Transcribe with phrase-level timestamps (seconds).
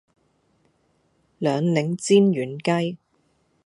[1.37, 2.97] 兩檸煎軟雞